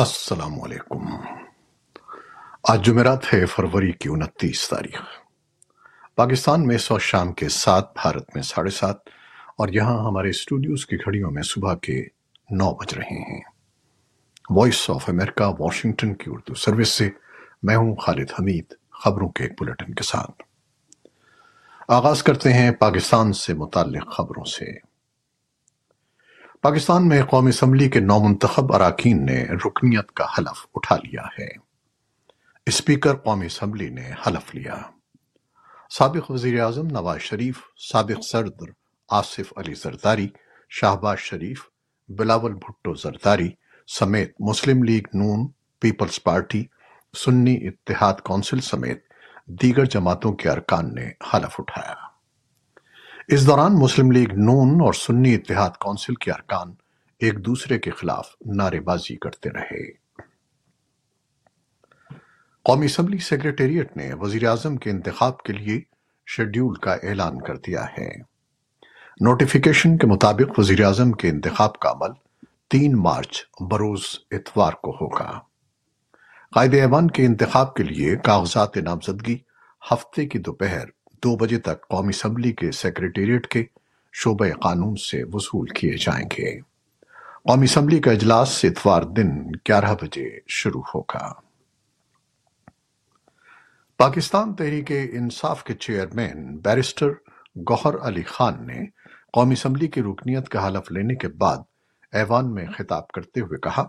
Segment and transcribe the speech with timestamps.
[0.00, 1.16] السلام علیکم۔
[2.68, 5.02] آج جمعرات ہے فروری کی انتیس تاریخ۔
[6.16, 8.96] پاکستان میں سو شام کے سات، بھارت میں ساڑھے سات،
[9.56, 12.04] اور یہاں ہمارے اسٹوڈیوز کی گھڑیوں میں صبح کے
[12.50, 13.42] نو بج رہے ہیں۔
[14.50, 17.10] وائس آف امریکہ واشنگٹن کی اردو سروس سے
[17.62, 20.42] میں ہوں خالد حمید، خبروں کے ایک بلٹن کے ساتھ۔
[21.88, 24.89] آغاز کرتے ہیں پاکستان سے متعلق خبروں سے۔
[26.62, 31.48] پاکستان میں قومی اسمبلی کے نو منتخب اراکین نے رکنیت کا حلف اٹھا لیا ہے۔
[32.66, 34.76] اسپیکر قومی اسمبلی نے حلف لیا۔
[35.90, 37.58] سابق وزیر اعظم نواز شریف،
[37.92, 38.70] سابق صدر
[39.08, 40.28] آصف علی زرداری،
[40.70, 41.62] شہباز شریف،
[42.08, 43.50] بلاول بھٹو زرداری
[43.98, 45.48] سمیت مسلم لیگ نون،
[45.78, 46.64] Peoples party,
[47.24, 49.04] Sunni Ittehad council سمیت
[49.46, 52.09] دیگر جماعتوں کے ارکان نے حلف اٹھایا۔
[53.32, 56.74] اس دوران مسلم لیگ نون اور سنی اتحاد کونسل کے ارکان
[57.18, 59.90] ایک دوسرے کے خلاف نعرے بازی کرتے رہے۔
[62.64, 65.80] قومی اسمبلی سیکریٹریٹ نے وزیر اعظم کے انتخاب کے لیے
[66.26, 68.08] شیڈیول کا اعلان کر دیا ہے۔
[69.20, 72.12] نوٹیفیکیشن کے مطابق وزیر اعظم کے انتخاب کا عمل
[72.70, 74.00] تین مارچ بروز
[74.30, 75.38] اتوار کو ہوگا۔
[76.54, 79.38] قائد ایوان کے انتخاب کے لیے کاغذات نامزدگی
[79.92, 83.64] ہفتے کی دوپہر دو بجے تک قومی اسمبلی کے سیکریٹریٹ کے
[84.12, 86.60] شعبہ قانون سے وصول کیے جائیں گے۔
[87.44, 89.30] قومی اسمبلی کا اجلاس اتوار دن
[89.68, 91.32] گیارہ بجے شروع ہوگا۔
[93.96, 97.08] پاکستان تحریک انصاف کے چیئرمین بیرسٹر
[97.56, 98.86] گوہر علی خان نے
[99.32, 101.56] قومی اسمبلی کی رکنیت کا حلف لینے کے بعد
[102.12, 103.84] ایوان میں خطاب کرتے ہوئے کہا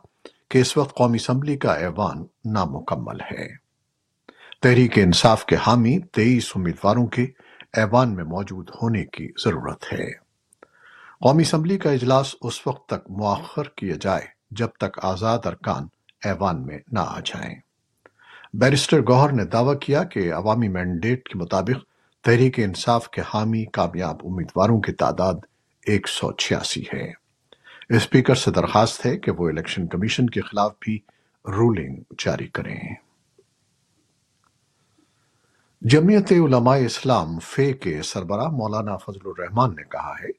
[0.49, 3.60] کہ اس وقت قومی اسمبلی کا ایوان نامکمل ہے۔
[4.61, 7.23] تحریک انصاف کے حامی تیئیس امیدواروں کے
[7.73, 10.11] ایوان میں موجود ہونے کی ضرورت ہے۔
[11.21, 15.87] قومی اسمبلی کا اجلاس اس وقت تک مؤخر کیا جائے جب تک آزاد ارکان
[16.25, 17.55] ایوان میں نہ آ جائیں۔
[18.53, 21.85] بیرسٹر گوہر نے دعویٰ کیا کہ عوامی مینڈیٹ کے مطابق
[22.23, 25.35] تحریک انصاف کے حامی کامیاب امیدواروں کی تعداد
[25.85, 27.11] ایک سو چھیاسی ہے۔
[27.89, 30.99] اسپیکر سے درخواست ہے کہ وہ الیکشن کمیشن کے خلاف بھی
[31.45, 33.10] رولنگ جاری کریں۔
[35.81, 40.29] جمعیت علماء اسلام فے کے سربراہ مولانا فضل الرحمان نے کہا ہے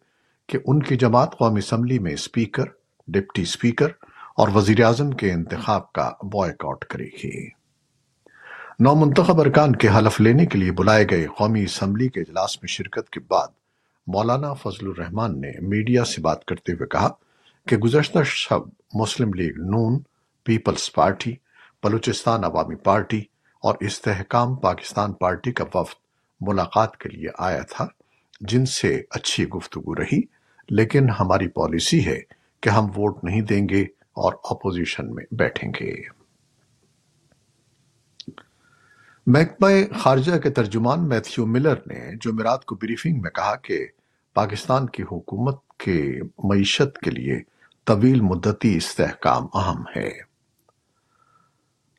[0.46, 2.64] کہ ان کی جماعت قومی اسمبلی میں اسپیکر
[3.08, 3.88] ڈپٹی اسپیکر
[4.36, 7.48] اور وزیر اعظم کے انتخاب کا بوائک آؤٹ کرے گی۔
[8.80, 12.68] نو منتخب ارکان کے حلف لینے کے لیے بلائے گئے قومی اسمبلی کے اجلاس میں
[12.68, 13.48] شرکت کے بعد
[14.06, 17.08] مولانا فضل الرحمان نے میڈیا سے بات کرتے ہوئے کہا
[17.68, 18.60] کہ گزشتہ شب
[18.94, 19.98] مسلم لیگ نون،
[20.44, 21.34] Peoples party,
[21.82, 23.22] Balochistan Awami party
[23.62, 25.94] اور استحکام پاکستان پارٹی کا وفد
[26.40, 27.86] ملاقات کے لیے آیا تھا،
[28.40, 30.20] جن سے اچھی گفتگو رہی،
[30.68, 32.20] لیکن ہماری پالیسی ہے
[32.60, 35.94] کہ ہم ووٹ نہیں دیں گے اور اپوزیشن میں بیٹھیں گے۔
[39.26, 39.68] محکمہ
[39.98, 43.86] خارجہ کے ترجمان میتھیو ملر نے جمعرات کو بریفنگ میں کہا کہ
[44.34, 47.40] پاکستان کی حکومت کے معیشت کے لیے
[47.84, 50.31] طویل مدتی استحکام اہم ہے۔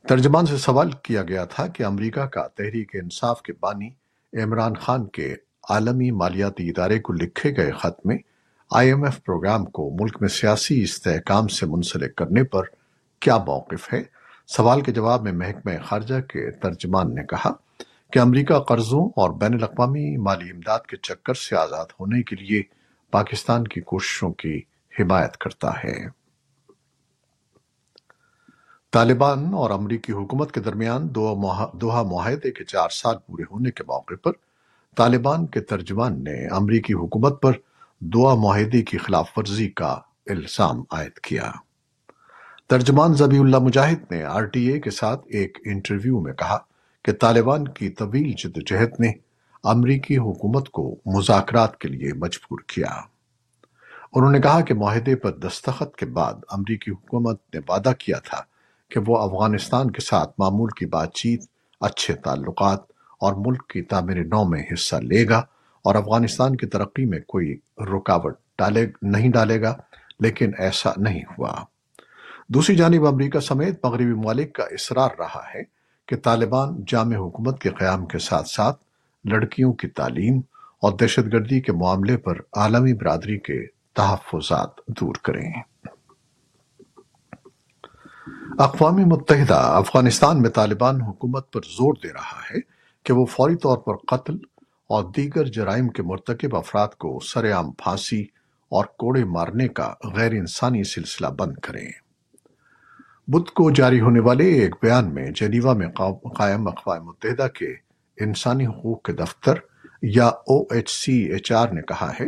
[0.08, 3.90] ترجمان سے سوال کیا گیا تھا کہ امریکہ کا تحریک انصاف کے بانی
[4.44, 5.36] عمران خان کے
[5.69, 8.18] عالمی مالیاتی ادارے کو لکھے گئے خط میں
[8.72, 12.62] آئی ایم ایف پروگرام کو ملک میں سیاسی استحکام سے منسلک کرنے پر
[13.19, 14.03] کیا موقف ہے؟
[14.47, 17.53] سوال کے جواب میں محکمہ خارجہ کے ترجمان نے کہا
[18.12, 22.62] کہ امریکہ قرضوں اور بین الاقوامی مالی امداد کے چکر سے آزاد ہونے کے لیے
[23.12, 24.62] پاکستان کی کوششوں کی
[25.00, 26.22] حمایت کرتا ہے۔
[28.93, 34.13] طالبان اور امریکی حکومت کے درمیان دوہا معاہدے کے چار سال پورے ہونے کے موقع
[34.23, 34.31] پر
[34.97, 37.51] طالبان کے ترجمان نے امریکی حکومت پر
[37.99, 41.51] دعا معاہدے کی خلاف ورزی کا الزام عائد کیا۔
[42.67, 46.57] ترجمان زبی اللہ مجاہد نے آر ٹی اے کے ساتھ ایک انٹرویو میں کہا
[47.05, 49.11] کہ طالبان کی طویل جدوجہد نے
[49.63, 53.01] امریکی حکومت کو مذاکرات کے لیے مجبور کیا۔
[54.13, 58.53] انہوں نے کہا کہ معاہدے پر دستخط کے بعد امریکی حکومت نے وعدہ کیا تھا
[58.93, 61.43] کہ وہ افغانستان کے ساتھ معمول کی بات چیت،
[61.81, 62.79] اچھے تعلقات
[63.19, 65.37] اور ملک کی تعمیر نو میں حصہ لے گا
[65.81, 69.78] اور افغانستان کی ترقی میں کوئی رکاوٹ ڈالے، نہیں ڈالے گا،
[70.19, 71.53] لیکن ایسا نہیں ہوا۔
[72.47, 75.63] دوسری جانب امریکہ سمیت مغربی ممالک کا اصرار رہا ہے
[76.07, 78.84] کہ طالبان جامع حکومت کے قیام کے ساتھ ساتھ
[79.25, 80.41] لڑکیوں کی تعلیم
[80.81, 85.72] اور دہشت گردی کے معاملے پر عالمی برادری کے تحفظات دور کریں۔
[88.58, 92.59] اقوام متحدہ افغانستان میں طالبان حکومت پر زور دے رہا ہے
[93.03, 94.35] کہ وہ فوری طور پر قتل
[94.90, 98.22] اور دیگر جرائم کے مرتکب افراد کو سر عام پھانسی
[98.70, 101.88] اور کوڑے مارنے کا غیر انسانی سلسلہ بند کریں۔
[103.28, 105.88] بدھ کو جاری ہونے والے ایک بیان میں جنیوا میں
[106.35, 107.73] قائم اقوام متحدہ کے
[108.17, 109.53] انسانی حقوق کے دفتر
[110.02, 112.26] یا O H C H R نے کہا ہے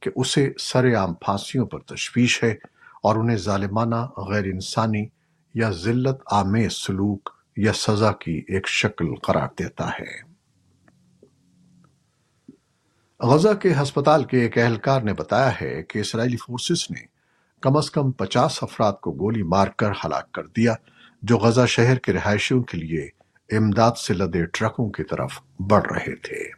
[0.00, 2.54] کہ اسے سر عام پھانسیوں پر تشویش ہے
[3.02, 5.06] اور انہیں ظالمانہ غیر انسانی
[5.54, 10.28] یا ذلت آمیز سلوک یا سزا کی ایک شکل قرار دیتا ہے۔
[13.20, 17.06] غزہ کے ہسپتال کے ایک اہلکار نے بتایا ہے کہ اسرائیلی فورسز نے
[17.60, 20.74] کم از کم پچاس افراد کو گولی مار کر ہلاک کر دیا،
[21.22, 23.08] جو غزہ شہر کے رہائشیوں کے لیے
[23.50, 26.50] امداد سے لدے ٹرکوں کی طرف بڑھ رہے تھے۔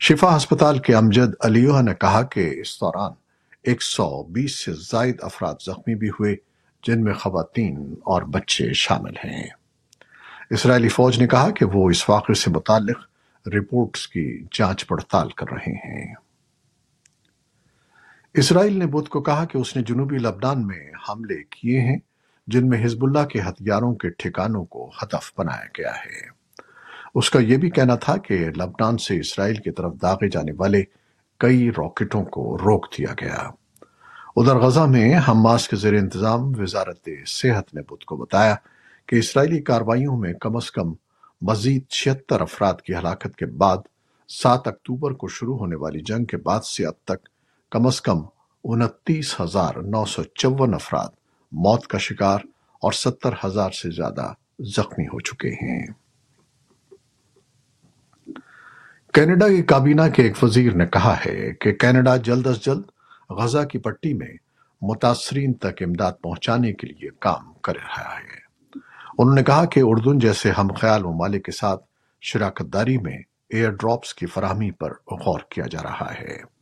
[0.00, 3.12] شفا ہسپتال کے امجد علیوہ نے کہا کہ اس دوران
[3.62, 6.36] ایک سو بیس سے زائد افراد زخمی بھی ہوئے
[6.82, 9.48] جن میں خواتین اور بچے شامل ہیں۔
[10.50, 12.98] اسرائیلی فوج نے کہا کہ وہ اس واقعے سے متعلق
[13.48, 16.14] رپورٹس کی جانچ پڑتال کر رہے ہیں۔
[18.34, 21.98] اسرائیل نے بدھ کو کہا کہ اس نے جنوبی لبنان میں حملے کیے ہیں،
[22.46, 26.38] جن میں حزب اللہ کے ہتھیاروں کے ٹھکانوں کو ہدف بنایا گیا ہے۔
[27.14, 30.82] اس کا یہ بھی کہنا تھا کہ لبنان سے اسرائیل کی طرف داغے جانے والے
[31.38, 33.50] کئی راکٹوں کو روک دیا گیا۔
[34.40, 38.54] ادھر غزہ میں حماس کے زیر انتظام وزارت صحت نے بدھ کو بتایا
[39.06, 40.92] کہ اسرائیلی کاروائیوں میں کم از کم
[41.42, 43.76] مزید چھتر افراد کی ہلاکت کے بعد
[44.28, 47.28] سات اکتوبر کو شروع ہونے والی جنگ کے بعد سے اب تک
[47.70, 48.18] کم از کم
[48.64, 51.08] انتیس ہزار نو سو چون افراد
[51.52, 52.38] موت کا شکار
[52.82, 55.86] اور ستر ہزار سے زیادہ زخمی ہو چکے ہیں۔
[59.12, 62.97] کینیڈا کی کابینہ کے ایک وزیر نے کہا ہے کہ کینیڈا جلد از جلد
[63.30, 64.34] غزہ کی پٹی میں
[64.82, 68.48] متاثرین تک امداد پہنچانے کے لیے کام کر رہا ہے۔
[69.18, 71.84] انہوں نے کہا کہ اردن جیسے ہم خیال ممالک کے ساتھ
[72.20, 76.58] شراکت داری میں ایئر ڈراپس کی فراہمی پر غور کیا جا رہا ہے۔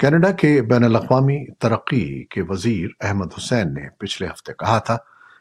[0.00, 4.96] کینیڈا کے بین الاقوامی ترقی کے وزیر احمد حسین نے پچھلے ہفتے کہا تھا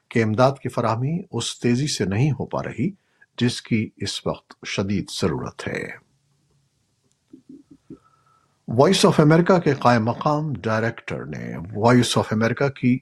[0.09, 2.89] کہ امداد کی فراہمی اس تیزی سے نہیں ہو پا رہی
[3.37, 6.04] جس کی اس وقت شدید ضرورت ہے۔
[8.67, 12.97] وائس آف امریکہ کے قائم مقام ڈائریکٹر نے وائس آف امریکہ کی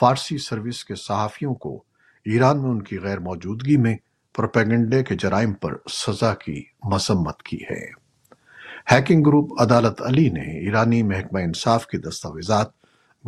[0.00, 1.82] فارسی سروس کے صحافیوں کو
[2.24, 3.96] ایران میں ان کی غیر موجودگی میں
[4.34, 7.90] پروپیگنڈے کے جرائم پر سزا کی مذمت کی ہے۔
[8.92, 12.66] ہیکنگ گروپ عدالت علی نے ایرانی محکمہ انصاف کی دستاویزات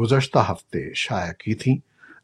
[0.00, 1.76] گزشتہ ہفتے شائع کی تھیں،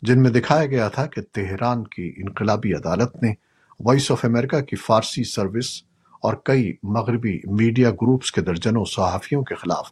[0.02, 3.34] جن میں دکھایا گیا تھا کہ تہران کی انقلابی عدالت نے
[3.80, 5.82] وائس آف امریکہ کی فارسی سروس
[6.24, 9.90] اور کئی مغربی میڈیا گروپس کے درجنوں صحافیوں کے خلاف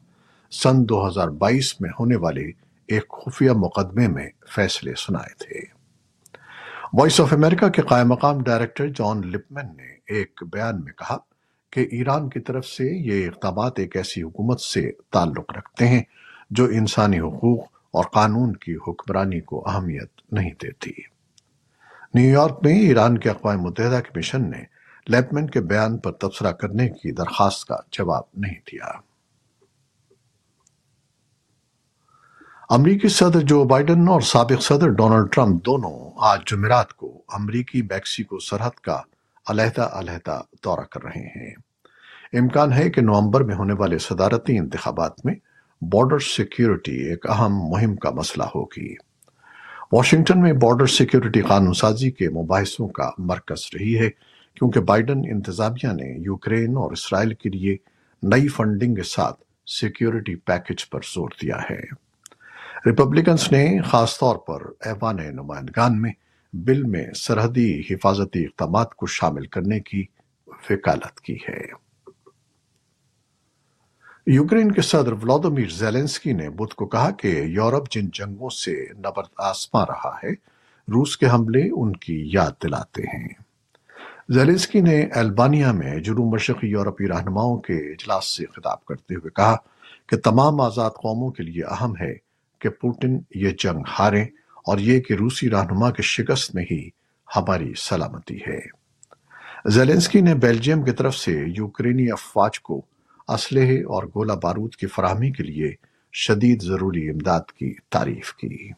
[0.50, 2.50] سن دو ہزار بائیس میں ہونے والے
[2.88, 5.60] ایک خفیہ مقدمے میں فیصلے سنائے تھے۔
[6.92, 11.16] وائس آف امریکہ کے قائم مقام ڈائریکٹر جان لپمن نے ایک بیان میں کہا
[11.70, 16.02] کہ ایران کی طرف سے یہ اقدامات ایک ایسی حکومت سے تعلق رکھتے ہیں
[16.50, 20.92] جو انسانی حقوق اور قانون کی حکمرانی کو اہمیت نہیں دیتی۔
[22.14, 24.71] نیو یارک میں ایران کے اقوام متحدہ کے مشن نے
[25.06, 29.12] لیپمن کے بیان پر تبصرہ کرنے کی درخواست کا جواب نہیں دیا۔
[32.70, 38.38] امریکی صدر جو بائیڈن اور سابق صدر ڈونلڈ ٹرمپ دونوں آج جمعرات کو امریکی میکسیکو
[38.38, 39.00] سرحد کا
[39.48, 41.54] علیحدہ علیحدہ دورہ کر رہے ہیں۔
[42.32, 45.34] امکان ہے کہ نومبر میں ہونے والے صدارتی انتخابات میں
[45.82, 48.94] بارڈر سیکیورٹی ایک اہم مہم کا مسئلہ ہوگی۔
[49.92, 55.92] واشنگٹن میں بارڈر سیکیورٹی قانون سازی کے مباحثوں کا مرکز رہی ہے۔ کیونکہ بائیڈن انتظامیہ
[55.92, 57.76] نے یوکرین اور اسرائیل کے لیے
[58.22, 62.12] نئی فنڈنگ کے ساتھ سیکیورٹی پیکج پر زور دیا ہے۔
[62.86, 66.12] ریپبلکنز نے خاص طور پر ایوان نمائندگان میں
[66.52, 70.04] بل میں سرحدی حفاظتی اقدامات کو شامل کرنے کی
[70.46, 71.82] وکالت کی ہے۔
[74.26, 79.32] یوکرین کے صدر ولادمیر زیلنسکی نے بدھ کو کہا کہ یورپ جن جنگوں سے نبرد
[79.38, 80.30] آسما رہا ہے،
[80.88, 83.41] روس کے حملے ان کی یاد دلاتے ہیں۔
[84.28, 89.56] زیلنسکی نے البانیا میں جنوب مشرقی یورپی رہنماؤں کے اجلاس سے خطاب کرتے ہوئے کہا
[90.06, 92.14] کہ تمام آزاد قوموں کے لیے اہم ہے
[92.58, 94.22] کہ پوٹن یہ جنگ ہارے
[94.66, 96.88] اور یہ کہ روسی رہنما کے شکست میں ہی
[97.36, 98.60] ہماری سلامتی ہے۔
[99.66, 102.82] زیلنسکی نے بیلجیم کی طرف سے یوکرینی افواج کو
[103.28, 105.72] اسلحے اور گولہ بارود کی فراہمی کے لیے
[106.12, 108.70] شدید ضروری امداد کی تعریف کی۔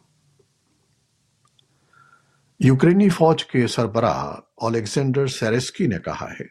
[2.61, 6.45] یوکرینی فوج کے سربراہ الیگزینڈر سیریسکی نے کہا ہے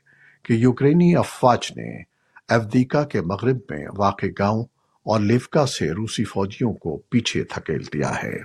[0.43, 2.01] کہ یوکرینی افواج نے
[2.49, 4.63] افدیکا کے مغرب میں واقع گاؤں
[5.05, 8.37] اور لیفکا سے روسی فوجیوں کو پیچھے تھکیل دیا ہے۔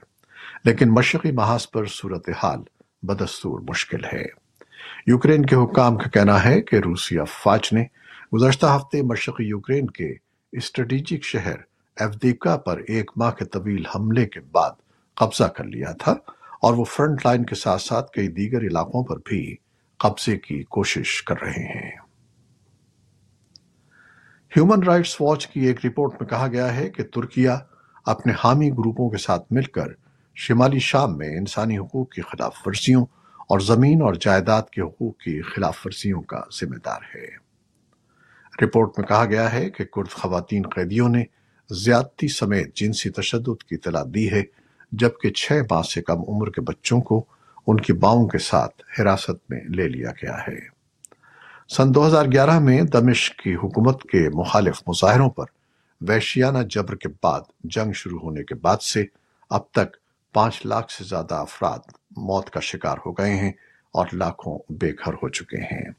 [0.64, 2.58] لیکن مشرقی محاذ پر صورتحال
[3.02, 4.24] بدستور مشکل ہے۔
[5.06, 7.84] یوکرین کے حکام کا کہنا ہے کہ روسی افواج نے
[8.34, 10.14] گزشتہ ہفتے مشرقی یوکرین کے
[10.52, 11.56] اسٹریٹجک شہر
[11.96, 14.70] ایفدیکا پر ایک ماہ کے طویل حملے کے بعد
[15.14, 16.14] قبضہ کر لیا تھا۔
[16.62, 19.56] اور وہ فرنٹ لائن کے ساتھ ساتھ کئی دیگر علاقوں پر بھی
[19.98, 21.90] قبضے کی کوشش کر رہے ہیں۔
[24.56, 27.50] ہیومن رائٹس واچ کی ایک رپورٹ میں کہا گیا ہے کہ ترکیہ
[28.06, 29.86] اپنے حامی گروپوں کے ساتھ مل کر
[30.34, 35.42] شمالی شام میں انسانی حقوق کی خلاف ورزیوں اور زمین اور جائیداد کے حقوق کی
[35.42, 37.48] خلاف ورزیوں کا ذمہ دار ہے۔
[38.64, 41.24] رپورٹ میں کہا گیا ہے کہ کرد خواتین قیدیوں نے
[41.70, 44.42] زیادتی سمیت جنسی تشدد کی اطلاع دی ہے
[44.92, 47.24] جبکہ چھ ماہ سے کم عمر کے بچوں کو
[47.66, 50.78] ان کی باؤں کے ساتھ حراست میں لے لیا گیا ہے۔
[51.68, 55.44] سن دو ہزار گیارہ میں دمشق کی حکومت کے مخالف مظاہروں پر
[56.00, 59.04] ویشیانہ جبر کے بعد جنگ شروع ہونے کے بعد سے
[59.50, 59.96] اب تک
[60.32, 61.78] پانچ لاکھ سے زیادہ افراد
[62.16, 63.52] موت کا شکار ہو گئے ہیں
[63.92, 65.90] اور لاکھوں بے گھر ہو چکے ہیں۔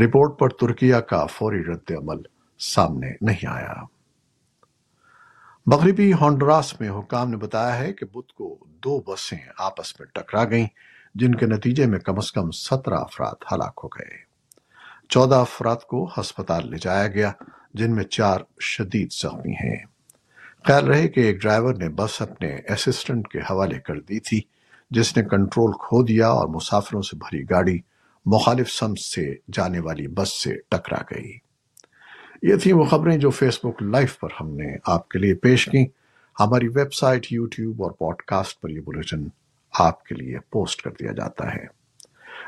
[0.00, 2.22] رپورٹ پر ترکیہ کا فوری رد عمل
[2.58, 3.74] سامنے نہیں آیا۔
[5.72, 10.44] مغربی ہونڈراس میں حکام نے بتایا ہے کہ بدھ کو دو بسیں آپس میں ٹکرا
[10.44, 10.66] گئیں،
[11.14, 14.16] جن کے نتیجے میں کم از کم سترہ افراد ہلاک ہو گئے۔
[15.08, 17.32] چودہ افراد کو ہسپتال لے جایا گیا،
[17.74, 19.84] جن میں چار شدید زخمی ہیں۔
[20.64, 24.40] خیال رہے کہ ایک ڈرائیور نے بس اپنے اسسٹنٹ کے حوالے کر دی تھی،
[24.90, 27.78] جس نے کنٹرول کھو دیا اور مسافروں سے بھری گاڑی
[28.26, 31.47] مخالف سمت سے جانے والی بس سے ٹکرا گئی۔
[32.42, 35.64] یہ تھی وہ خبریں جو فیس بک لائف پر ہم نے آپ کے لیے پیش
[35.66, 35.86] کی
[36.40, 39.28] ہماری ویب سائٹ، یوٹیوب اور پوڈ کاسٹ پر یہ بلیٹن
[39.78, 41.66] آپ کے لیے پوسٹ کر دیا جاتا ہے۔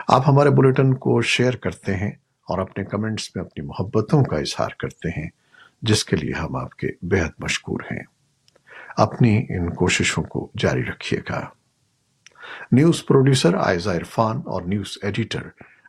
[0.08, 2.10] آپ ہمارے بلیٹن کو شیئر کرتے ہیں
[2.48, 5.28] اور اپنے کمنٹس میں اپنی محبتوں کا اظہار کرتے ہیں،
[5.82, 8.02] جس کے لیے ہم آپ کے بہت مشکور ہیں۔
[8.96, 11.46] اپنی ان کوششوں کو جاری رکھیے گا۔
[12.72, 15.42] نیوز پروڈیوسر آئزہ عرفان اور نیوز ایڈیٹر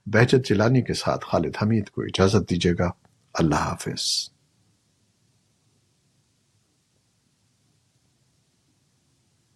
[0.06, 2.92] بہجت جلانی کے ساتھ خالد حمید کو اجازت دیجیے گا۔
[3.34, 4.32] اللہ حافظ۔